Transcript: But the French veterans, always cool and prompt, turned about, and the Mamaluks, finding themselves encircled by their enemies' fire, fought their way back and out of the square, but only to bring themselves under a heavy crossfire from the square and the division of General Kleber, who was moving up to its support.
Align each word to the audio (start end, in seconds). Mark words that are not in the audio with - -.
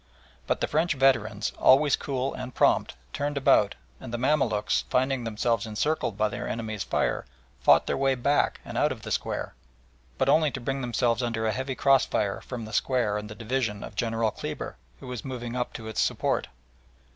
But 0.47 0.61
the 0.61 0.67
French 0.67 0.95
veterans, 0.95 1.53
always 1.59 1.95
cool 1.95 2.33
and 2.33 2.55
prompt, 2.55 2.95
turned 3.13 3.37
about, 3.37 3.75
and 3.99 4.11
the 4.11 4.17
Mamaluks, 4.17 4.85
finding 4.89 5.25
themselves 5.25 5.67
encircled 5.67 6.17
by 6.17 6.27
their 6.27 6.47
enemies' 6.49 6.83
fire, 6.83 7.27
fought 7.59 7.85
their 7.85 7.95
way 7.95 8.15
back 8.15 8.59
and 8.65 8.79
out 8.79 8.91
of 8.91 9.03
the 9.03 9.11
square, 9.11 9.53
but 10.17 10.27
only 10.27 10.49
to 10.49 10.59
bring 10.59 10.81
themselves 10.81 11.21
under 11.21 11.45
a 11.45 11.51
heavy 11.51 11.75
crossfire 11.75 12.41
from 12.41 12.65
the 12.65 12.73
square 12.73 13.15
and 13.19 13.29
the 13.29 13.35
division 13.35 13.83
of 13.83 13.93
General 13.95 14.31
Kleber, 14.31 14.75
who 15.01 15.05
was 15.05 15.23
moving 15.23 15.55
up 15.55 15.71
to 15.73 15.87
its 15.87 16.01
support. 16.01 16.47